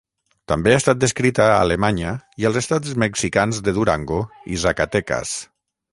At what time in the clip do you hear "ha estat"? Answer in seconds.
0.75-1.01